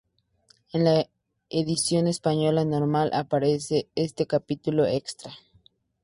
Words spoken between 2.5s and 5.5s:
normal aparece este "capítulo extra".